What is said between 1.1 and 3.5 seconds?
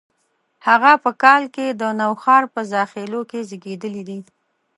کال کې د نوښار په زاخیلو کې